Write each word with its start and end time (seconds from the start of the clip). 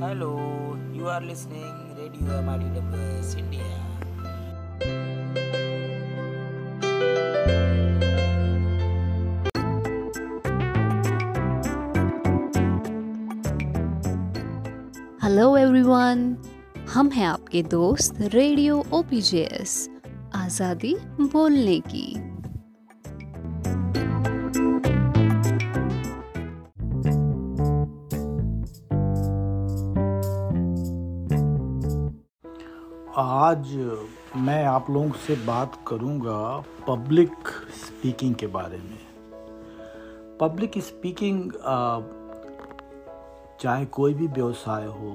Hello 0.00 0.26
you 0.94 1.06
are 1.08 1.22
listening 1.22 1.96
radio 1.98 2.34
MRWS 2.34 3.34
India 3.36 3.64
hello 15.24 15.56
everyone 15.56 16.36
हम 16.94 17.10
हैं 17.10 17.26
आपके 17.26 17.62
दोस्त 17.74 18.20
रेडियो 18.34 18.82
ओपीजेएस 18.92 19.88
आज़ादी 20.36 20.96
बोलने 21.20 21.78
की। 21.86 22.27
आज 33.38 33.72
मैं 34.36 34.64
आप 34.64 34.86
लोगों 34.90 35.10
से 35.26 35.34
बात 35.46 35.78
करूँगा 35.88 36.38
पब्लिक 36.88 37.48
स्पीकिंग 37.76 38.34
के 38.34 38.46
बारे 38.46 38.78
में। 38.78 38.98
पब्लिक 40.40 40.78
स्पीकिंग 40.78 41.52
चाहे 43.60 43.84
कोई 43.86 44.14
भी 44.14 44.26
व्यवसाय 44.26 44.86
हो, 44.86 45.12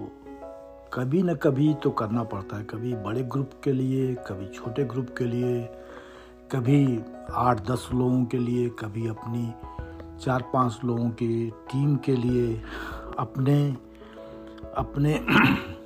कभी 0.94 1.23
न 1.23 1.36
कभी 1.36 1.73
तो 1.73 1.90
करना 1.91 2.23
पड़ता 2.23 2.58
है। 2.58 2.64
कभी 2.64 2.94
बड़े 2.95 3.23
ग्रुप 3.23 3.52
के 3.64 3.72
लिए, 3.72 4.14
कभी 4.28 4.48
छोटे 4.55 4.84
ग्रुप 4.86 5.14
के 5.17 5.26
लिए, 5.26 5.62
कभी 6.52 7.00
आठ 7.31 7.67
दस 7.72 7.90
लोगों 7.94 8.26
के 8.26 8.38
लिए, 8.38 8.70
कभी 8.70 9.08
अपनी 9.08 9.53
चार 10.26 10.50
पाँच 10.53 10.80
लोगों 10.86 11.09
की 11.09 11.50
टीम 11.50 11.95
के 11.95 12.16
लिए, 12.16 12.62
अपने 13.20 13.76
अपने 14.78 15.20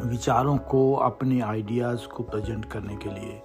विचारों 0.00 0.56
को 0.70 0.92
अपने 0.94 1.40
आइडियाज़ 1.40 2.06
को 2.06 2.22
प्रेजेंट 2.22 2.64
करने 2.64 2.96
के 2.96 3.08
लिए। 3.10 3.40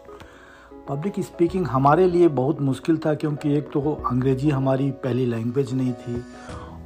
पब्लिक 0.89 1.19
स्पीकिंग 1.19 1.67
हमारे 1.67 2.07
लिए 2.07 2.27
बहुत 2.27 2.61
मुश्किल 2.61 2.97
था 2.97 3.13
क्योंकि 3.15 3.53
एक 3.57 3.69
तो 3.71 3.81
अंग्रेज़ी 4.11 4.49
हमारी 4.49 4.89
पहली 5.03 5.25
लैंग्वेज 5.25 5.73
नहीं 5.73 5.93
थी 5.93 6.23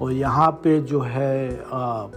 और 0.02 0.12
यहाँ 0.12 0.52
पे 0.64 0.80
जो 0.82 1.02
है 1.02 1.66
आ, 1.74 2.08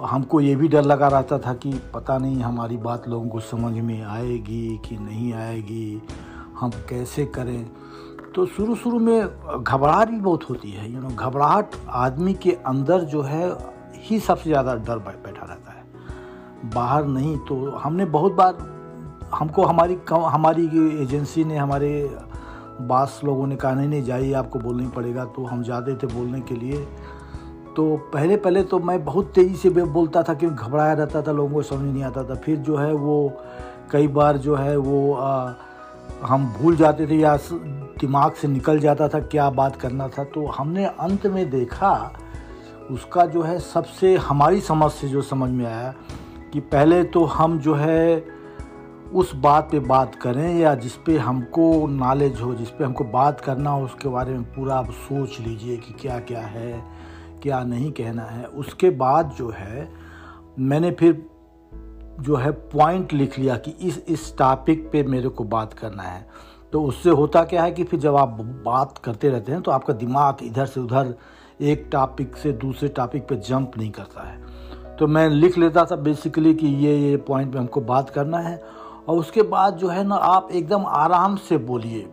हमको 0.00 0.40
ये 0.40 0.54
भी 0.56 0.68
डर 0.68 0.82
लगा 0.82 1.08
रहता 1.08 1.38
था 1.38 1.52
कि 1.54 1.72
पता 1.94 2.16
नहीं 2.18 2.40
हमारी 2.42 2.76
बात 2.76 3.08
लोगों 3.08 3.28
को 3.28 3.40
समझ 3.40 3.72
में 3.74 4.02
आएगी 4.02 4.80
कि 4.88 4.96
नहीं 4.96 5.32
आएगी 5.34 6.02
हम 6.60 6.70
कैसे 6.88 7.24
करें। 7.26 7.64
तो 8.34 8.46
शुरू 8.46 8.74
शुरू 8.74 8.98
में 8.98 9.62
घबराहट 9.62 10.08
भी 10.08 10.20
बहुत 10.20 10.48
होती 10.50 10.70
है 10.70 10.92
यू 10.92 11.00
नो 11.00 11.08
घबराहट 11.08 11.76
आदमी 11.88 12.34
के 12.34 12.52
अंदर 12.66 13.04
जो 13.04 13.22
है 13.22 13.48
ही 13.98 14.18
सबसे 14.20 14.50
ज़्यादा 14.50 14.74
डर 14.74 14.98
बैठा 14.98 15.46
रहता 15.46 15.65
है। 15.65 15.65
बाहर 16.74 17.04
नहीं 17.06 17.36
तो 17.38 17.70
हमने 17.76 18.04
बहुत 18.04 18.32
बार 18.32 18.56
हमको 19.34 19.64
हमारी 19.64 19.98
हमारी 20.10 20.64
एजेंसी 21.02 21.44
ने 21.44 21.56
हमारे 21.56 21.90
बास 22.80 23.20
लोगों 23.24 23.46
ने 23.46 23.56
कहा 23.56 23.72
नहीं 23.74 23.88
नहीं 23.88 24.02
जाइए 24.04 24.32
आपको 24.32 24.58
बोलना 24.58 24.88
पड़ेगा। 24.88 25.24
तो 25.24 25.44
हम 25.44 25.62
जाते 25.62 25.94
थे 25.94 26.06
बोलने 26.06 26.40
के 26.40 26.54
लिए। 26.54 26.86
तो 27.76 27.96
पहले 28.12 28.36
पहले 28.36 28.62
तो 28.62 28.78
मैं 28.78 29.04
बहुत 29.04 29.32
तेज़ी 29.34 29.56
से 29.56 29.70
बोलता 29.70 30.22
था 30.22 30.34
क्योंकि 30.34 30.56
घबराया 30.56 30.92
रहता 30.92 31.22
था 31.22 31.32
लोगों 31.32 31.54
को 31.54 31.62
समझ 31.62 31.92
नहीं 31.92 32.04
आता 32.04 32.22
था। 32.24 32.34
फिर 32.34 32.56
जो 32.58 32.76
है 32.76 32.92
वो 32.92 33.32
कई 33.90 34.08
बार 34.08 34.36
जो 34.36 34.54
है 34.54 34.76
वो 34.76 35.14
आ, 35.14 35.52
हम 36.22 36.46
भूल 36.52 36.76
जाते 36.76 37.06
थे 37.06 37.16
या 37.16 37.36
दिमाग 38.00 38.32
से 38.32 38.48
निकल 38.48 38.78
जाता 38.78 39.08
था 39.08 39.20
क्या 39.20 39.48
बात 39.50 39.76
करना 39.76 40.08
था। 40.08 40.24
तो 40.24 40.46
हमने 40.48 40.84
अंत 40.84 41.26
में 41.26 41.48
देखा 41.50 42.12
उसका 42.90 43.24
जो 43.26 43.42
है 43.42 43.58
सबसे 43.58 44.16
हमारी 44.16 44.60
समझ 44.60 44.90
से 44.92 45.08
जो 45.08 45.22
समझ 45.22 45.50
में 45.50 45.64
आया 45.66 45.94
कि 46.56 46.60
पहले 46.60 47.04
तो 47.04 47.24
हम 47.24 47.58
जो 47.58 47.74
है 47.74 48.24
उस 49.12 49.34
बात 49.34 49.68
पे 49.72 49.78
बात 49.78 50.14
करें 50.14 50.58
या 50.58 50.74
जिस 50.74 50.94
पे 50.96 51.16
हमको 51.18 51.86
नॉलेज 51.86 52.40
हो, 52.40 52.54
जिस 52.54 52.70
पे 52.70 52.84
हमको 52.84 53.04
बात 53.04 53.40
करना 53.40 53.70
हो, 53.70 53.84
उसके 53.84 54.08
बारे 54.08 54.32
में 54.32 54.42
पूरा 54.42 54.76
आप 54.76 54.90
सोच 54.90 55.40
लीजिए 55.40 55.76
कि 55.76 55.92
क्या 55.92 56.18
क्या 56.18 56.40
है, 56.40 56.82
क्या 57.42 57.62
नहीं 57.64 57.92
कहना 57.92 58.22
है। 58.22 58.44
उसके 58.44 58.90
बाद 58.90 59.34
जो 59.38 59.50
है, 59.50 59.88
मैंने 60.58 60.90
फिर 60.90 61.30
जो 62.20 62.36
है 62.36 62.50
पॉइंट 62.50 63.12
लिख 63.12 63.38
लिया 63.38 63.56
कि 63.56 63.70
इस 63.70 64.04
इस 64.08 64.36
टॉपिक 64.38 64.90
पे 64.92 65.02
मेरे 65.02 65.28
को 65.28 65.44
बात 65.44 65.74
करना 65.74 66.02
है। 66.02 66.26
तो 66.72 66.84
उससे 66.84 67.10
होता 67.10 67.44
क्या 67.44 67.62
है 67.62 67.72
कि 67.72 67.84
फिर 67.84 68.00
जब 68.00 68.16
आप 68.16 68.40
बात 68.66 68.98
करते 68.98 69.28
रहते 69.28 69.52
हैं 69.52 69.62
तो 69.62 69.70
आपका 69.70 69.92
दिमाग 69.94 70.36
इधर 70.42 70.66
से 70.66 70.80
उधर 70.80 71.14
एक 71.60 71.88
टॉपिक 71.92 72.36
से 72.36 72.52
दूसरे 72.52 72.88
टॉपिक 72.88 73.28
पे 73.28 73.36
जंप 73.36 73.78
नहीं 73.78 73.90
करता 73.90 74.28
है। 74.28 74.45
तो 74.98 75.06
मैं 75.06 75.28
लिख 75.28 75.58
लेता 75.58 75.84
था 75.84 75.96
बेसिकली 75.96 76.54
कि 76.54 76.66
ये 76.66 76.96
ये 76.98 77.16
पॉइंट 77.16 77.52
पे 77.52 77.58
हमको 77.58 77.80
बात 77.82 78.10
करना 78.10 78.38
है। 78.38 78.60
और 79.08 79.18
उसके 79.18 79.42
बाद 79.44 79.76
जो 79.76 79.88
है 79.88 80.04
ना, 80.04 80.14
आप 80.14 80.48
एकदम 80.52 80.86
आराम 80.86 81.36
से 81.38 81.58
बोलिए। 81.58 82.06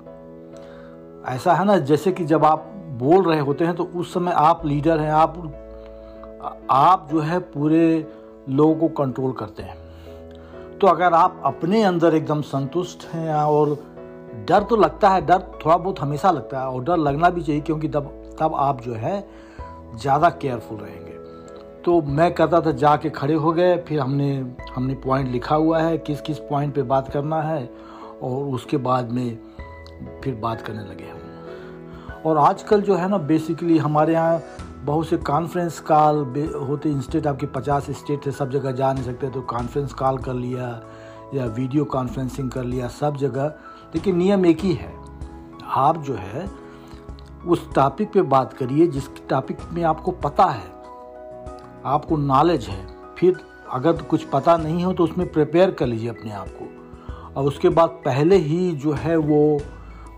ऐसा 1.27 1.53
है 1.53 1.65
ना, 1.65 1.77
जैसे 1.77 2.11
कि 2.11 2.25
जब 2.25 2.45
आप 2.45 2.69
बोल 2.99 3.23
रहे 3.23 3.39
होते 3.39 3.65
हैं 3.65 3.75
तो 3.75 3.83
उस 3.95 4.13
समय 4.13 4.31
आप 4.31 4.65
लीडर 4.65 4.99
हैं, 4.99 5.11
आप 5.11 5.37
आप 6.71 7.07
जो 7.11 7.19
है 7.19 7.39
पूरे 7.39 8.07
लोगों 8.49 8.75
को 8.75 8.87
कंट्रोल 8.95 9.31
करते 9.31 9.63
हैं। 9.63 9.77
तो 10.79 10.87
अगर 10.87 11.13
आप 11.13 11.41
अपने 11.45 11.83
अंदर 11.83 12.15
एकदम 12.15 12.41
संतुष्ट 12.41 13.05
हैं 13.13 13.33
और 13.33 13.77
डर 14.47 14.63
तो 14.63 14.75
लगता 14.75 15.09
है, 15.09 15.25
डर 15.25 15.39
थोड़ा 15.65 15.77
बहुत 15.77 15.99
हमेशा 15.99 16.31
लगता 16.31 16.59
है, 16.59 16.67
और 16.67 16.83
डर 16.83 16.97
लगना 16.97 17.29
भी 17.29 17.41
चाहिए, 17.41 17.61
क्योंकि 17.61 17.87
तब 17.87 18.11
तब 18.39 18.55
आप 18.55 18.81
जो 18.81 18.93
है, 18.93 19.27
ज़्यादा 19.95 20.29
केयरफुल 20.31 20.77
रहेंगे। 20.77 21.11
तो 21.85 22.01
मैं 22.01 22.33
कहता 22.33 22.59
था, 22.61 22.71
जाके 22.71 23.09
खड़े 23.09 23.33
हो 23.33 23.51
गए। 23.51 23.75
फिर 23.77 23.99
हमने 23.99 24.55
हमने 24.75 24.93
पॉइंट 24.95 25.29
लिखा 25.31 25.55
हुआ 25.55 25.79
है, 25.81 25.97
किस 25.97 26.21
किस 26.21 26.37
पॉइंट 26.39 26.73
पे 26.75 26.83
बात 26.83 27.11
करना 27.11 27.41
है, 27.41 27.69
और 28.21 28.45
उसके 28.45 28.77
बाद 28.77 29.11
में 29.11 29.37
फिर 30.23 30.35
बात 30.35 30.61
करने 30.61 30.83
लगे 30.83 31.09
हम। 31.09 32.21
और 32.25 32.37
आजकल 32.37 32.81
जो 32.81 32.95
है 32.95 33.09
ना 33.09 33.17
बेसिकली 33.17 33.77
हमारे 33.77 34.13
यहाँ 34.13 34.41
बहुत 34.85 35.07
से 35.07 35.17
कॉन्फ्रेंस 35.17 35.79
कॉल 35.79 36.17
होते 36.67 36.89
इंस्टेट 36.89 37.27
आपके 37.27 37.45
पचास 37.45 37.89
स्टेट 37.91 38.25
है, 38.25 38.31
सब 38.31 38.49
जगह 38.49 38.71
जा 38.71 38.91
नहीं 38.93 39.03
सकते 39.03 39.29
तो 39.29 39.41
कॉन्फ्रेंस 39.41 39.93
कॉल 39.93 40.17
कर 40.17 40.33
लिया, 40.33 40.67
या 41.33 41.45
वीडियो 41.45 41.85
कॉन्फ्रेंसिंग 41.85 42.51
कर 42.51 42.63
लिया, 42.63 42.87
सब 42.87 43.15
जगह। 43.15 43.53
लेकिन 43.95 44.17
नियम 44.17 44.45
एक 44.45 44.59
ही 44.59 44.73
है, 44.73 44.93
आप 45.65 45.97
जो 45.97 46.13
है, 46.13 46.49
उस 47.47 47.73
टॉपिक 47.75 48.11
पे 48.13 48.21
बात 48.21 48.53
करिए, 48.53 48.87
जिस 48.87 49.09
टॉपिक 49.29 49.57
में 49.73 49.83
आपको 49.83 50.11
पता 50.11 50.45
है 50.45 50.71
आपको 51.85 52.17
नॉलेज 52.17 52.67
है, 52.67 52.85
फिर 53.17 53.39
अगर 53.71 54.01
कुछ 54.03 54.23
पता 54.23 54.55
नहीं 54.57 54.83
हो 54.83 54.93
तो 54.93 55.03
उसमें 55.03 55.31
प्रिपेयर 55.31 55.71
कर 55.71 55.87
लीजिए 55.87 56.09
अपने 56.09 56.31
आप 56.31 56.47
को। 56.51 56.65
और 57.33 57.47
उसके 57.47 57.69
बाद 57.69 57.89
पहले 58.05 58.35
ही 58.37 58.71
जो 58.73 58.91
है 58.93 59.15
वो 59.17 59.59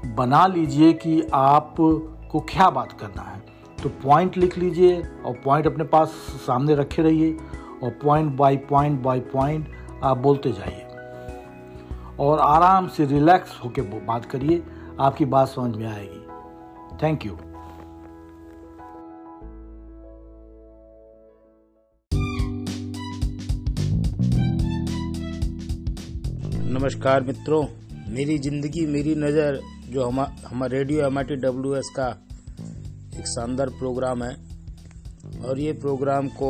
बना 0.08 0.46
लीजिए 0.48 0.92
कि 0.94 1.22
आप 1.34 1.76
को 2.32 2.40
क्या 2.50 2.70
बात 2.70 2.92
करना 2.92 3.22
है। 3.22 3.44
तो 3.84 3.90
पॉइंट 4.04 4.38
लिख 4.38 4.58
लीजिए 4.58 5.02
और 5.26 5.34
पॉइंट 5.46 5.68
अपने 5.68 5.84
पास 5.86 6.10
सामने 6.46 6.76
रखे 6.76 7.02
रहिए 7.02 7.38
और 7.84 7.90
point 8.04 8.36
by 8.38 8.58
point 8.70 9.02
by 9.02 9.20
point 9.34 9.74
आप 10.04 10.18
बोलते 10.18 10.52
जाइए। 10.52 10.82
और 12.20 12.40
आराम 12.40 12.88
से 12.88 13.06
रिलैक्स 13.06 13.60
होकर 13.64 14.02
बात 14.08 14.26
करिए, 14.26 14.64
आपकी 15.00 15.26
बात 15.26 15.48
समझ 15.48 15.76
में 15.76 15.88
आएगी। 15.88 16.22
थैंक 17.04 17.26
यू 17.26 17.38
नमस्कार 26.76 27.24
मित्रों, 27.24 27.62
मेरी 28.14 28.38
ज़िंदगी, 28.38 28.86
मेरी 28.86 29.14
नज़र, 29.16 29.60
जो 29.90 30.06
हम 30.06 30.20
हमारा 30.48 30.78
रेडियो 30.78 31.06
एम 31.06 31.18
आई 31.18 31.26
का 31.96 32.08
एक 33.20 33.28
शानदार 33.28 33.70
प्रोग्राम 33.70 34.24
है। 34.24 34.32
और 35.42 35.60
ये 35.60 35.74
प्रोग्राम 35.74 36.28
को 36.42 36.50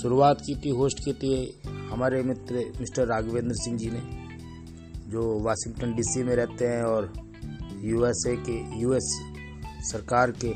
शुरुआत 0.00 0.40
की 0.40 0.54
थी, 0.54 0.70
होस्ट 0.70 1.00
की 1.04 1.12
थी 1.12 1.60
हमारे 1.90 2.22
मित्र, 2.22 2.64
मिस्टर 2.80 3.06
राघवेंद्र 3.06 3.54
सिंह 3.54 3.76
जी 3.78 3.90
ने, 3.90 4.00
जो 5.10 5.22
वाशिंगटन 5.44 5.94
डीसी 5.94 6.22
में 6.22 6.34
रहते 6.36 6.66
हैं 6.66 6.82
और 6.84 7.12
यूएसए 7.84 8.34
के, 8.48 8.58
यूएस 8.80 9.12
सरकार 9.92 10.30
के 10.34 10.52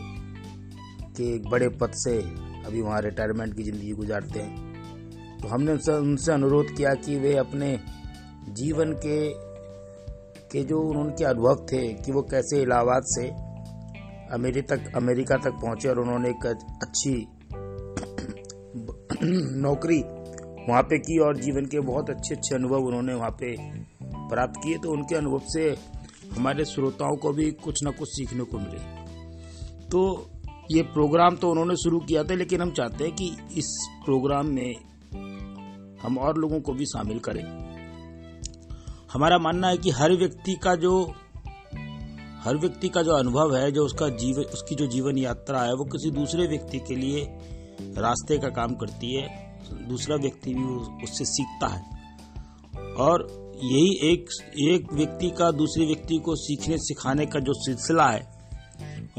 के 1.16 1.34
एक 1.34 1.48
बड़े 1.48 1.68
पद 1.78 1.92
से 1.94 2.18
अभी 2.66 2.80
वहाँ 2.80 3.00
रिटायरमेंट 3.02 3.56
की 3.56 3.62
ज़िंदगी 3.62 3.92
गुजारते 3.92 4.40
हैं। 4.40 4.68
तो 5.38 5.48
हमने 5.48 5.72
उनसे 5.72 5.92
उनसे 5.92 6.32
अनुरोध 6.32 6.76
किया 6.76 6.94
कि 6.96 7.16
वे 7.16 7.36
अपने 7.36 7.72
जीवन 8.52 8.92
के 8.92 9.18
के 10.50 10.62
जो 10.64 10.80
उनके 11.00 11.24
अनुभव 11.24 11.66
थे 11.72 11.82
कि 11.94 12.12
वो 12.12 12.22
कैसे 12.22 12.62
इलाहाबाद 12.62 13.02
से 13.06 13.26
अमेरिका 14.34 14.76
तक 14.76 14.96
अमेरिका 14.96 15.36
तक 15.36 15.52
पहुँचे 15.52 15.88
और 15.88 15.98
उन्होंने 15.98 16.28
एक 16.28 16.46
अच्छी 16.82 17.14
नौकरी 19.60 20.00
वहाँ 20.68 20.82
पे 20.82 20.98
की 20.98 21.18
और 21.18 21.36
जीवन 21.36 21.66
के 21.66 21.80
बहुत 21.80 22.10
अच्छे 22.10 22.34
अच्छे 22.34 22.54
अनुभव 22.54 22.86
उन्होंने 22.86 23.14
वहाँ 23.14 23.30
पे 23.30 23.54
प्राप्त 24.02 24.60
किए 24.64 24.78
तो 24.78 24.92
उनके 24.92 25.16
अनुभव 25.16 25.40
से 25.46 25.68
हमारे 26.36 26.64
श्रोताओं 26.64 27.16
को 27.16 27.32
भी 27.32 27.50
कुछ 27.50 27.82
ना 27.84 27.90
कुछ 27.90 28.08
सीखने 28.08 28.44
को 28.44 28.58
मिले। 28.58 28.78
तो 29.88 30.30
ये 30.70 30.82
प्रोग्राम 30.82 31.36
तो 31.36 31.50
उन्होंने 31.50 31.76
शुरू 31.76 31.98
किया 31.98 32.22
था, 32.24 32.34
लेकिन 32.34 32.60
हम 32.60 32.70
चाहते 32.70 33.04
हैं 33.04 33.14
कि 33.14 33.26
इस 33.58 33.76
प्रोग्राम 34.04 34.46
में 34.46 34.74
हम 36.02 36.18
और 36.18 36.38
लोगों 36.38 36.60
को 36.60 36.72
भी 36.72 36.84
शामिल 36.86 37.18
करें। 37.18 37.69
हमारा 39.12 39.38
मानना 39.38 39.68
है 39.68 39.76
कि 39.76 39.90
हर 39.90 40.12
व्यक्ति 40.12 40.54
का 40.54 40.74
जो, 40.74 41.14
हर 42.44 42.56
व्यक्ति 42.56 42.88
का 42.88 43.02
जो 43.02 43.12
अनुभव 43.12 43.56
है, 43.56 43.72
जो 43.72 43.84
उसका 43.84 44.08
जीवन 44.08 44.42
उसकी 44.42 44.74
जो 44.74 44.86
जीवन 44.86 45.18
यात्रा 45.18 45.62
है, 45.62 45.74
वो 45.74 45.84
किसी 45.84 46.10
दूसरे 46.10 46.46
व्यक्ति 46.46 46.78
के 46.78 46.94
लिए 46.94 47.24
रास्ते 47.98 48.38
का 48.38 48.48
काम 48.48 48.74
करती 48.74 49.14
है, 49.14 49.28
दूसरा 49.88 50.16
व्यक्ति 50.16 50.54
भी 50.54 50.64
उससे 51.04 51.24
सीखता 51.24 51.66
है। 51.66 51.80
और 52.94 53.26
यही 53.64 54.12
एक 54.12 54.26
एक 54.58 54.92
व्यक्ति 54.92 55.30
का 55.30 55.50
दूसरे 55.50 55.86
व्यक्ति 55.86 56.18
को 56.18 56.36
सीखने, 56.36 56.76
सिखाने 56.78 57.26
का 57.26 57.40
जो 57.40 57.52
सिलसिला 57.52 58.06
है, 58.06 58.20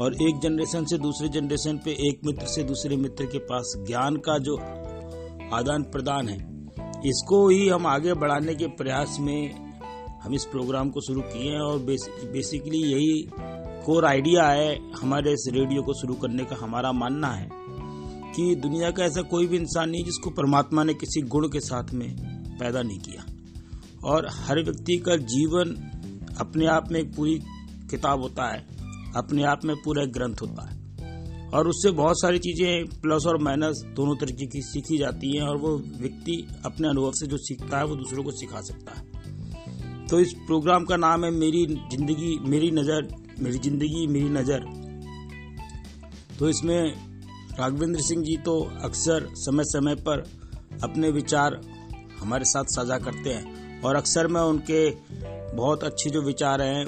और 0.00 0.14
एक 0.14 0.38
जनरेशन 0.38 0.84
से 0.84 0.98
दूसरे 0.98 1.28
जनरेशन 1.28 1.76
पे 1.76 1.90
एक 1.90 2.20
मित्र 2.26 2.46
से 2.46 2.62
दूसरे 2.62 2.96
मित्र 2.96 3.26
के 3.26 3.38
पास 3.38 3.74
ज्ञान 3.86 4.16
का 4.16 4.38
जो 4.38 4.56
आदान 5.56 5.82
प्रदान 5.82 6.28
है, 6.28 6.36
इसको 7.06 7.48
ही 7.48 7.68
हम 7.68 7.86
आगे 7.86 8.14
बढ़ाने 8.14 8.54
के 8.54 8.66
प्रयास 8.66 9.16
में 9.20 9.71
हम 10.22 10.34
इस 10.34 10.44
प्रोग्राम 10.44 10.90
को 10.90 11.00
शुरू 11.00 11.20
किए 11.20 11.50
हैं 11.50 11.60
और 11.60 11.78
बेस, 11.78 12.08
बेसिकली 12.32 12.78
यही 12.78 13.30
कोर 13.86 14.04
आइडिया 14.04 14.46
है 14.48 14.92
हमारे 14.92 15.32
इस 15.32 15.46
रेडियो 15.52 15.82
को 15.82 15.94
शुरू 15.94 16.14
करने 16.14 16.44
का 16.44 16.56
हमारा 16.56 16.92
मानना 16.92 17.28
है 17.28 17.48
कि 18.32 18.54
दुनिया 18.54 18.90
का 18.90 19.04
ऐसा 19.04 19.22
कोई 19.22 19.46
भी 19.46 19.56
इंसान 19.56 19.90
नहीं 19.90 20.04
जिसको 20.04 20.30
परमात्मा 20.30 20.84
ने 20.84 20.94
किसी 20.94 21.20
गुण 21.20 21.48
के 21.48 21.60
साथ 21.60 21.92
में 21.92 22.16
पैदा 22.60 22.82
नहीं 22.82 22.98
किया। 22.98 23.24
और 24.04 24.28
हर 24.30 24.62
व्यक्ति 24.64 24.96
का 24.96 25.16
जीवन 25.16 25.74
अपने 26.40 26.66
आप 26.66 26.92
में 26.92 27.00
एक 27.00 27.16
पूरी 27.16 27.38
किताब 27.90 28.20
होता 28.20 28.52
है 28.52 28.66
अपने 29.16 29.42
आप 29.42 29.64
में 29.64 29.76
पूरा 29.76 30.02
एक 30.02 30.12
ग्रंथ 30.12 30.34
होता 30.42 30.68
है। 30.68 30.80
और 31.54 31.68
उससे 31.68 31.90
बहुत 31.90 32.20
सारी 32.20 32.38
चीज़ें 32.38 33.00
प्लस 33.00 33.26
और 33.26 33.42
माइनस 33.42 33.82
दोनों 33.96 34.16
तरीके 34.16 34.46
की 34.46 34.62
सीखी 34.62 34.98
जाती 34.98 35.36
हैं 35.36 35.44
और 35.44 35.56
वो 35.56 35.76
व्यक्ति 35.78 36.48
अपने 36.64 36.88
अनुभव 36.88 37.12
से 37.12 37.26
जो 37.26 37.36
सीखता 37.36 37.78
है 37.78 37.84
वो 37.84 37.96
दूसरों 37.96 38.24
को 38.24 38.30
सिखा 38.30 38.60
सकता 38.60 38.98
है। 38.98 39.11
तो 40.12 40.18
इस 40.20 40.32
प्रोग्राम 40.46 40.84
का 40.84 40.96
नाम 40.96 41.24
है 41.24 41.30
मेरी 41.30 41.64
ज़िंदगी, 41.66 42.38
मेरी 42.44 42.70
नज़र, 42.70 43.06
मेरी 43.40 43.58
ज़िंदगी, 43.58 44.06
मेरी 44.06 44.28
नज़र। 44.28 44.64
तो 46.38 46.48
इसमें 46.48 46.92
राघवेंद्र 47.58 48.00
सिंह 48.00 48.22
जी 48.24 48.36
तो 48.36 48.58
अक्सर 48.84 49.28
समय 49.34 49.64
समय 49.64 49.94
पर 49.94 50.24
अपने 50.82 51.10
विचार 51.10 51.60
हमारे 52.20 52.44
साथ 52.44 52.64
साझा 52.64 52.98
करते 52.98 53.30
हैं 53.30 53.80
और 53.80 53.96
अक्सर 53.96 54.26
मैं 54.26 54.40
उनके 54.40 54.90
बहुत 55.56 55.84
अच्छे 55.84 56.10
जो 56.10 56.22
विचार 56.22 56.62
हैं, 56.62 56.84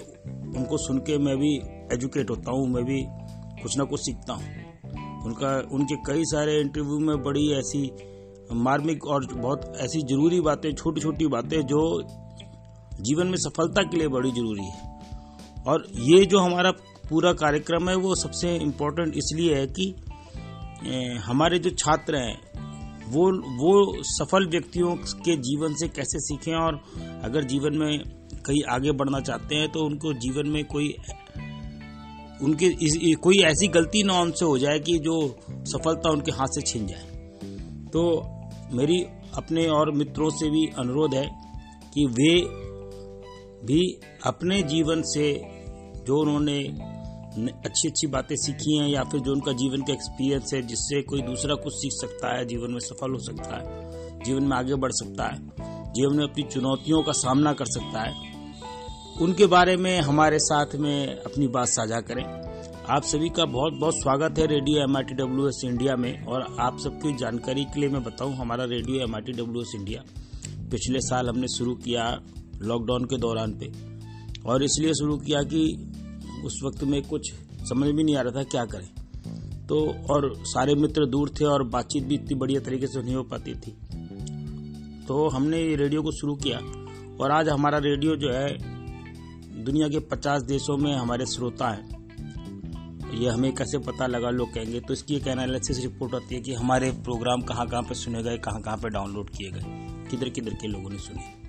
उनको 0.56 0.78
सुन 0.78 0.98
के 0.98 1.18
मैं 1.18 1.36
भी 1.36 1.54
एजुकेट 1.92 2.30
होता 2.30 2.50
हूँ, 2.50 2.68
मैं 2.68 2.84
भी 2.84 3.02
कुछ 3.62 3.78
ना 3.78 3.84
कुछ 3.84 4.00
सीखता 4.00 4.32
हूँ। 4.32 5.22
उनका, 5.24 5.56
उनके 5.72 5.96
कई 6.06 6.24
सारे 6.24 6.60
इंटरव्यू 6.60 6.98
में 6.98 7.22
बड़ी 7.22 7.50
ऐसी 7.52 7.90
मार्मिक 8.52 9.06
और 9.06 9.26
बहुत 9.34 9.72
ऐसी 9.76 10.02
ज़रूरी 10.02 10.40
बातें 10.40 10.72
छोटी 10.74 11.00
छोटी 11.00 11.26
बातें 11.26 11.60
जो 11.62 11.80
जीवन 13.04 13.26
में 13.26 13.36
सफलता 13.38 13.82
के 13.82 13.96
लिए 13.96 14.08
बड़ी 14.08 14.30
ज़रूरी 14.30 14.64
है। 14.64 14.92
और 15.66 15.86
ये 16.04 16.24
जो 16.26 16.38
हमारा 16.38 16.70
पूरा 17.08 17.32
कार्यक्रम 17.34 17.88
है 17.88 17.94
वो 17.96 18.14
सबसे 18.14 18.54
इम्पोर्टेंट 18.56 19.16
इसलिए 19.16 19.54
है 19.54 19.66
कि 19.78 19.94
हमारे 21.24 21.58
जो 21.58 21.70
छात्र 21.70 22.16
हैं 22.16 22.36
वो 23.04 23.24
वो 23.58 24.02
सफल 24.04 24.46
व्यक्तियों 24.46 24.94
के 24.96 25.36
जीवन 25.42 25.74
से 25.74 25.88
कैसे 25.88 26.18
सीखें 26.20 26.54
और 26.54 26.80
अगर 27.24 27.44
जीवन 27.44 27.76
में 27.78 27.98
कहीं 28.46 28.62
आगे 28.70 28.92
बढ़ना 28.92 29.20
चाहते 29.20 29.56
हैं 29.56 29.70
तो 29.72 29.84
उनको 29.84 30.12
जीवन 30.18 30.48
में 30.48 30.64
कोई 30.64 30.88
उनके 32.42 32.66
इस, 32.66 32.96
कोई 33.22 33.38
ऐसी 33.44 33.68
गलती 33.68 34.02
ना 34.02 34.20
उनसे 34.20 34.44
हो 34.44 34.56
जाए 34.58 34.78
कि 34.78 34.98
जो 34.98 35.16
सफलता 35.68 36.10
उनके 36.10 36.32
हाथ 36.32 36.46
से 36.48 36.62
छीन 36.62 36.86
जाए। 36.86 37.06
तो 37.88 38.02
मेरी 38.72 39.02
अपने 39.36 39.66
और 39.68 39.92
मित्रों 39.92 40.28
से 40.30 40.50
भी 40.50 40.66
अनुरोध 40.78 41.14
है 41.14 41.26
कि 41.94 42.06
वे 42.18 42.32
भी 43.64 43.80
अपने 44.26 44.62
जीवन 44.64 45.02
से 45.06 45.32
जो 46.06 46.20
उन्होंने 46.20 46.58
अच्छी 47.36 47.88
अच्छी 47.88 48.06
बातें 48.06 48.34
सीखी 48.36 48.76
हैं 48.78 48.88
या 48.88 49.02
फिर 49.02 49.20
जो 49.20 49.32
उनका 49.32 49.52
जीवन 49.52 49.82
का 49.82 49.92
एक्सपीरियंस 49.92 50.54
है, 50.54 50.60
जिससे 50.62 51.00
कोई 51.02 51.22
दूसरा 51.22 51.54
कुछ 51.54 51.72
सीख 51.74 51.92
सकता 51.92 52.36
है, 52.36 52.44
जीवन 52.46 52.72
में 52.72 52.78
सफल 52.80 53.12
हो 53.12 53.18
सकता 53.20 53.56
है, 53.56 54.22
जीवन 54.24 54.44
में 54.44 54.56
आगे 54.56 54.74
बढ़ 54.76 54.92
सकता 54.92 55.26
है, 55.26 55.38
जीवन 55.92 56.16
में 56.16 56.24
अपनी 56.24 56.42
चुनौतियों 56.44 57.02
का 57.02 57.12
सामना 57.14 57.52
कर 57.52 57.64
सकता 57.68 58.02
है। 58.02 58.32
उनके 59.20 59.46
बारे 59.46 59.76
में 59.76 60.00
हमारे 60.00 60.38
साथ 60.40 60.74
में 60.76 61.06
अपनी 61.08 61.48
बात 61.48 61.68
साझा 61.68 62.00
करें। 62.02 62.24
आप 62.86 63.02
सभी 63.04 63.28
का 63.28 63.44
बहुत 63.46 63.72
बहुत 63.72 63.94
स्वागत 63.94 64.38
है 64.38 64.46
रेडियो 64.46 64.82
एम 64.82 64.96
आई 64.96 65.02
इंडिया 65.64 65.96
में, 65.96 66.24
और 66.24 66.46
आप 66.60 66.78
सबकी 66.78 67.16
जानकारी 67.16 67.64
के 67.64 67.80
लिए 67.80 67.88
मैं 67.88 68.02
बताऊँ, 68.04 68.34
हमारा 68.34 68.64
रेडियो 68.66 69.02
एम 69.02 69.14
आई 69.16 69.32
इंडिया 69.74 70.04
पिछले 70.70 71.00
साल 71.00 71.28
हमने 71.28 71.48
शुरू 71.48 71.74
किया 71.76 72.04
लॉकडाउन 72.62 73.04
के 73.04 73.16
दौरान 73.16 73.52
पे 73.52 73.72
और 74.46 74.62
इसलिए 74.62 74.92
शुरू 74.92 75.16
किया 75.16 75.42
कि 75.42 75.92
उस 76.44 76.60
वक्त 76.64 76.84
में 76.84 77.02
कुछ 77.02 77.32
समझ 77.68 77.88
भी 77.88 78.04
नहीं 78.04 78.16
आ 78.16 78.20
रहा 78.20 78.32
था 78.32 78.42
क्या 78.42 78.64
करें। 78.64 78.88
तो 79.66 79.94
और 80.10 80.34
सारे 80.36 80.74
मित्र 80.74 81.06
दूर 81.06 81.28
थे 81.28 81.44
और 81.44 81.62
बातचीत 81.62 82.04
भी 82.04 82.14
इतनी 82.14 82.34
बढ़िया 82.34 82.60
तरीके 82.60 82.86
से 82.86 83.02
नहीं 83.02 83.14
हो 83.14 83.22
पाती 83.22 83.54
थी। 83.54 83.70
तो 85.08 85.28
हमने 85.28 85.76
रेडियो 85.76 86.02
को 86.02 86.10
शुरू 86.10 86.34
किया 86.34 86.58
और 87.20 87.30
आज 87.30 87.48
हमारा 87.48 87.78
रेडियो 87.78 88.16
जो 88.16 88.30
है, 88.30 88.58
दुनिया 89.64 89.88
के 89.88 89.98
50 89.98 90.42
देशों 90.42 90.76
में 90.76 90.96
हमारे 90.96 91.26
श्रोता 91.26 91.68
हैं। 91.68 91.94
ये 93.14 93.30
हमें 93.30 93.54
कैसे 93.54 93.78
पता 93.78 94.06
लगा, 94.06 94.30
लोग 94.30 94.54
कहेंगे। 94.54 94.80
तो 94.80 94.92
इसकी 94.92 95.14
एक 95.16 95.26
एनालिसिस 95.26 95.80
रिपोर्ट 95.80 96.14
आती 96.14 96.34
है 96.34 96.40
कि 96.40 96.54
हमारे 96.54 96.90
प्रोग्राम 96.90 97.42
कहाँ 97.42 97.66
कहाँ 97.66 97.82
पे 97.82 97.94
सुने 97.94 98.22
गए 98.22 98.36
कहाँ 98.36 98.62
कहाँ 98.62 98.76
पे 98.76 98.88
डाउनलोड 98.88 99.30
किए 99.30 99.50
गए। 99.50 99.62
किधर 100.10 100.28
किधर 100.28 100.54
के 100.54 100.68
लोगों 100.68 100.90
ने 100.90 100.98
सुने। 100.98 101.43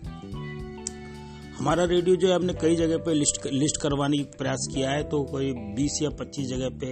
हमारा 1.58 1.84
रेडियो 1.86 2.16
जो 2.16 2.28
है 2.28 2.36
हमने 2.36 2.54
कई 2.54 2.76
जगह 2.76 2.98
पे 3.04 3.14
लिस्ट 3.14 3.46
लिस्ट 3.54 3.78
करवाने 3.82 4.18
का 4.18 4.38
प्रयास 4.38 4.68
किया 4.74 4.90
है 4.92 5.04
तो 5.10 5.22
कोई 5.26 5.52
20 5.76 6.02
या 6.02 6.10
25 6.20 6.48
जगह 6.48 6.70
पे 6.82 6.88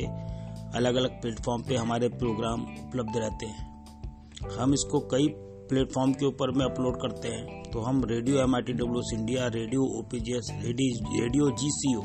अलग 0.77 0.95
अलग 0.95 1.19
प्लेटफॉर्म 1.21 1.63
पे 1.63 1.75
हमारे 1.75 2.07
प्रोग्राम 2.11 2.61
उपलब्ध 2.61 3.17
रहते 3.17 3.45
हैं। 3.45 4.51
हम 4.51 4.73
इसको 4.73 4.99
कई 5.11 5.27
प्लेटफॉर्म 5.69 6.13
के 6.13 6.25
ऊपर 6.25 6.51
में 6.51 6.65
अपलोड 6.65 7.01
करते 7.01 7.27
हैं। 7.27 7.61
तो 7.71 7.81
हम 7.81 8.03
radio 8.05 8.39
M 8.41 8.55
I 8.55 8.61
T 8.61 8.73
W 8.73 9.01
India 9.13 9.47
radio 9.49 9.83
O 9.89 10.01
P 10.11 10.19
G 10.19 10.37
S 10.37 10.49
radio 10.61 11.51
G 11.53 11.69
C 11.71 11.95
O 11.95 12.01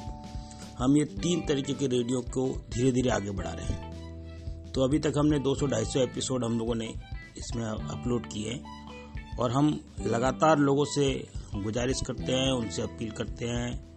हम 0.79 0.97
ये 0.97 1.05
तीन 1.17 1.47
तरीके 1.49 1.73
के 1.75 1.87
रेडियो 1.89 2.21
को 2.35 2.49
धीरे 2.75 2.93
धीरे 2.93 3.11
आगे 3.13 3.31
बढ़ा 3.33 3.53
रहे 3.53 3.67
हैं। 3.67 4.73
तो 4.73 4.85
अभी 4.85 4.99
तक 4.99 5.13
हमने 5.19 5.39
200-250 5.41 6.03
एपिसोड 6.03 6.45
हम 6.45 6.59
लोगों 6.59 6.75
ने 6.75 6.93
इसमें 7.39 7.65
अपलोड 7.65 8.27
किए 8.27 8.51
हैं, 8.51 8.61
और 9.37 9.51
हम 9.53 9.79
लगातार 10.07 10.59
लोगों 10.61 10.85
से 10.95 11.09
गुजारिश 11.55 12.01
करते 12.07 12.33
हैं, 12.33 12.53
उनसे 12.53 12.83
अपील 12.83 13.11
करते 13.11 13.47
हैं, 13.47 13.89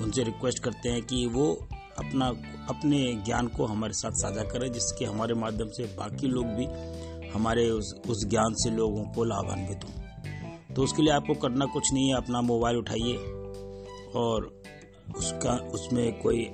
उनसे 0.00 0.22
रिक्वेस्ट 0.22 0.58
करते 0.58 0.88
हैं 0.88 1.02
कि 1.02 1.26
वो 1.26 1.68
अपना, 1.98 2.26
अपने 2.68 3.12
ज्ञान 3.24 3.46
को 3.46 3.66
हमारे 3.66 3.92
साथ 3.92 4.10
साझा 4.10 4.42
करें, 4.42 4.72
जिसके 4.72 5.04
हमारे 5.04 5.34
माध्यम 5.34 5.68
से 5.68 5.84
बाकी 5.84 6.26
लोग 6.26 6.46
भी 6.46 6.64
हमारे 7.28 7.70
उस 7.70 7.94
उस 8.08 8.26
ज्ञान 8.28 8.54
से 8.54 8.70
लोगों 8.70 9.04
को 9.04 9.24
लाभान्वित 9.24 9.84
हों। 9.84 10.74
तो 10.74 10.82
उसके 10.82 11.02
लिए 11.02 11.12
आपको 11.12 11.34
करना 11.34 11.64
कुछ 11.64 11.92
नहीं 11.92 12.08
है, 12.08 12.16
अपना 12.16 12.40
मोबाइल 12.40 12.76
उठाइए 12.76 13.16
और 14.14 14.62
उसका, 15.16 15.52
उसमें 15.52 16.20
कोई 16.20 16.50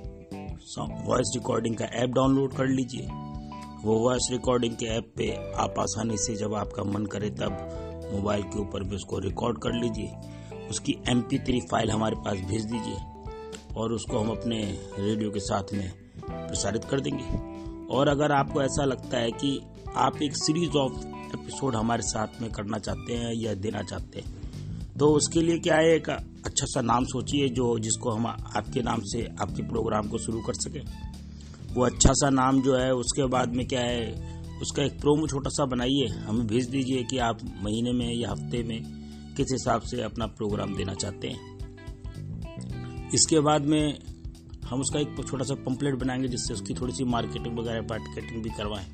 वॉइस 0.79 1.31
रिकॉर्डिंग 1.35 1.75
का 1.75 1.85
ऐप 1.85 2.09
डाउनलोड 2.09 2.53
कर 2.53 2.67
लीजिए। 2.67 3.07
वो 3.83 3.99
वॉइस 3.99 4.27
रिकॉर्डिंग 4.31 4.75
के 4.75 4.85
ऐप 4.85 5.13
पे 5.17 5.53
आप 5.53 5.75
आसानी 5.79 6.17
से 6.17 6.35
जब 6.35 6.53
आपका 6.53 6.83
मन 6.83 7.05
करे 7.05 7.29
तब 7.29 7.81
मोबाइल 8.11 8.43
के 8.43 8.59
ऊपर 8.59 8.83
भी 8.83 8.95
उसको 8.95 9.19
रिकॉर्ड 9.19 9.57
कर 9.57 9.73
लीजिए। 9.73 10.67
उसकी 10.69 10.97
एम 11.09 11.21
फ़ाइल 11.71 11.91
हमारे 11.91 12.15
पास 12.15 12.37
भेज 12.49 12.65
दीजिए 12.65 13.75
और 13.75 13.93
उसको 13.93 14.19
हम 14.19 14.29
अपने 14.29 14.61
रेडियो 14.99 15.29
के 15.31 15.39
साथ 15.39 15.73
में 15.73 15.91
प्रसारित 16.21 16.85
कर 16.85 16.99
देंगे। 16.99 17.23
और 17.95 18.07
अगर 18.07 18.31
आपको 18.31 18.61
ऐसा 18.61 18.85
लगता 18.85 19.17
है 19.17 19.31
कि 19.33 19.59
आप 19.97 20.21
एक 20.23 20.35
सीरीज़ 20.35 20.77
ऑफ़ 20.77 21.05
एपिसोड 21.35 21.75
हमारे 21.75 22.01
साथ 22.03 22.41
में 22.41 22.51
करना 22.51 22.77
चाहते 22.77 23.13
हैं 23.13 23.33
या 23.35 23.53
देना 23.55 23.81
चाहते 23.83 24.19
हैं 24.19 24.43
तो 24.97 25.07
उसके 25.13 25.41
लिए 25.41 25.57
क्या 25.59 25.75
है, 25.75 25.95
एक 25.95 26.09
अच्छा 26.09 26.65
सा 26.65 26.81
नाम 26.81 27.05
सोचिए 27.05 27.47
जो 27.49 27.77
जिसको 27.79 28.11
हम 28.11 28.27
आपके 28.27 28.81
नाम 28.81 29.01
से 29.03 29.23
आपके 29.41 29.63
प्रोग्राम 29.63 30.07
को 30.07 30.17
शुरू 30.17 30.41
कर 30.41 30.53
सकें। 30.53 30.83
वो 31.73 31.85
अच्छा 31.85 32.13
सा 32.13 32.29
नाम 32.29 32.61
जो 32.61 32.75
है, 32.75 32.91
उसके 32.93 33.25
बाद 33.27 33.55
में 33.55 33.65
क्या 33.67 33.81
है 33.81 34.34
उसका 34.61 34.83
एक 34.83 34.99
प्रोमो 35.01 35.27
छोटा 35.27 35.49
सा 35.49 35.65
बनाइए। 35.65 36.07
हमें 36.07 36.47
भेज 36.47 36.69
दीजिए 36.69 37.03
कि 37.03 37.17
आप 37.17 37.39
महीने 37.63 37.91
में 37.91 38.13
या 38.13 38.31
हफ़्ते 38.31 38.63
में 38.63 38.81
किस 39.37 39.51
हिसाब 39.51 39.81
से 39.81 40.01
अपना 40.01 40.25
प्रोग्राम 40.27 40.75
देना 40.75 40.93
चाहते 40.93 41.27
हैं। 41.27 41.43
इसके 43.13 43.39
बाद 43.39 43.65
में 43.65 43.97
हम 44.69 44.81
उसका 44.81 44.99
एक 44.99 45.15
छोटा 45.27 45.45
सा 45.45 45.55
पंपलेट 45.55 45.95
बनाएँगे 45.95 46.27
जिससे 46.27 46.53
उसकी 46.53 46.73
थोड़ी 46.73 46.93
सी 46.93 47.03
मार्केटिंग 47.03 47.59
वगैरह, 47.59 47.81
मार्केटिंग 47.81 48.43
भी 48.43 48.49
करवाएँ। 48.49 48.85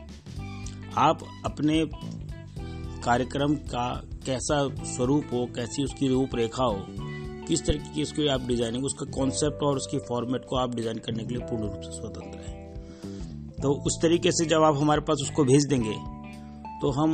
आप 0.98 1.20
अपने 1.46 1.86
कार्यक्रम 3.04 3.56
का 3.56 3.88
कैसा 4.26 4.58
स्वरूप 4.86 5.24
हो, 5.34 5.46
कैसी 5.46 5.84
उसकी 5.84 6.08
रूपरेखा 6.08 6.64
हो, 6.64 6.86
किस 7.48 7.66
तरीके 7.66 7.94
की 7.94 8.04
उसकी 8.04 8.28
आप 8.28 8.48
डिज़ाइनिंग, 8.48 8.86
उसका 8.86 9.12
कॉन्सेप्ट 9.12 9.64
और 9.64 9.78
उसकी 9.78 10.00
फॉर्मेट 10.00 10.46
को 10.46 10.56
आप 10.56 10.76
डिज़ाइन 10.76 10.98
करने 10.98 11.24
के 11.24 11.36
लिए 11.36 11.46
पूर्ण 11.46 11.64
रूप 11.64 11.82
से 11.82 11.92
स्वतंत्र 11.92 12.40
है। 12.40 12.61
तो 13.62 13.74
उस 13.88 13.98
तरीके 14.02 14.32
से 14.32 14.46
जब 14.46 14.64
आप 14.64 14.78
हमारे 14.78 15.02
पास 15.02 15.22
उसको 15.24 15.44
भेज 15.44 15.66
देंगे 15.70 15.94
तो 16.82 16.92
हम 16.92 17.14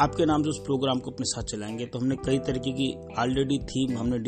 आपके 0.00 0.24
नाम 0.26 0.42
से 0.42 0.48
उस 0.50 0.58
प्रोग्राम 0.58 0.98
को 0.98 1.10
अपने 1.10 1.24
साथ 1.26 1.44
चलाएँगे। 1.50 1.86
तो 1.86 1.98
हमने 1.98 2.16
कई 2.16 2.38
तरीके 2.38 2.72
की 2.72 2.88
ऑलरेडी 3.18 3.58
थीम 3.60 3.96
हमने 3.98 4.18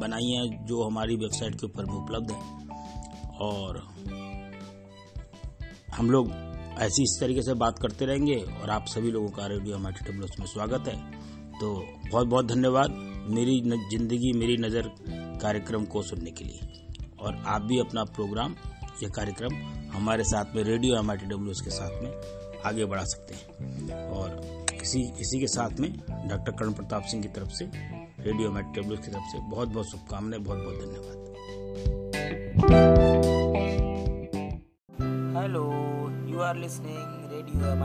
बनाई 0.00 0.30
है, 0.30 0.66
जो 0.66 0.82
हमारी 0.82 1.16
वेबसाइट 1.16 1.54
के 1.54 1.66
ऊपर 1.66 1.84
भी 1.84 1.96
उपलब्ध 1.96 2.30
है। 2.30 2.38
और 3.40 3.82
हम 5.96 6.10
लोग 6.10 6.30
ऐसी 6.78 7.02
इस 7.02 7.16
तरीके 7.20 7.42
से 7.42 7.54
बात 7.56 7.78
करते 7.78 8.06
रहेंगे, 8.06 8.36
और 8.62 8.70
आप 8.70 8.86
सभी 8.86 9.10
लोगों 9.10 9.28
का 9.28 9.46
रेडियो 9.46 9.76
हमारे 9.76 10.10
डब्ल्यू 10.10 10.28
में 10.40 10.46
स्वागत 10.46 10.88
है। 10.88 10.96
तो 11.52 11.74
बहुत 12.12 12.26
बहुत 12.26 12.46
धन्यवाद 12.46 12.90
मेरी 13.30 13.60
ज़िंदगी, 13.90 14.32
मेरी 14.32 14.56
नज़र 14.58 14.90
कार्यक्रम 15.42 15.84
को 15.84 16.02
सुनने 16.04 16.30
के 16.30 16.44
लिए। 16.44 16.60
और 17.20 17.42
आप 17.46 17.62
भी 17.62 17.78
अपना 17.80 18.04
प्रोग्राम 18.14 18.54
या 19.02 19.08
कार्यक्रम 19.08 19.54
हमारे 19.92 20.24
साथ 20.24 20.54
में 20.56 20.62
रेडियो 20.64 20.96
एम 20.96 21.12
के 21.12 21.70
साथ 21.70 22.02
में 22.02 22.10
आगे 22.66 22.84
बढ़ा 22.84 23.04
सकते 23.04 23.34
हैं। 23.34 24.04
और 24.10 24.64
इसी 24.82 25.00
इसी 25.20 25.40
के 25.40 25.46
साथ 25.46 25.80
में 25.80 25.92
डॉक्टर 26.10 26.52
कर्ण 26.52 26.72
प्रताप 26.72 27.02
सिंह 27.02 27.22
की 27.22 27.28
तरफ़ 27.28 27.48
से, 27.48 27.64
रेडियो 28.20 28.48
एम 28.48 28.58
डब्ल्यू 28.58 28.96
की 28.96 29.10
तरफ़ 29.10 29.30
से 29.32 29.38
बहुत 29.50 29.68
बहुत 29.68 29.90
शुभकामनाएँ 29.90 30.42
बहुत 30.42 30.58
बहुत 30.58 30.76
धन्यवाद 30.84 31.16
hello 35.36 35.64
you 36.30 36.40
are 36.40 36.56
listening 36.56 37.32
radio 37.32 37.72
M 37.72 37.82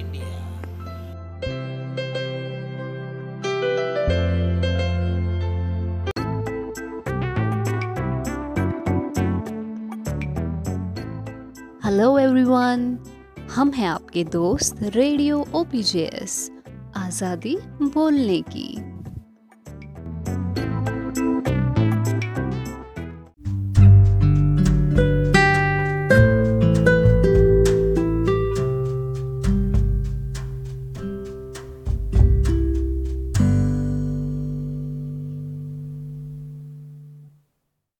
India 0.00 0.55
hello 11.96 12.18
everyone 12.18 12.80
हम 13.50 13.70
हैं 13.72 13.86
आपके 13.88 14.24
दोस्त 14.24 14.82
रेडियो 14.82 15.38
ओपीजेएस 15.54 16.34
आज़ादी 16.96 17.56
बोलने 17.82 18.40
की। 18.40 18.66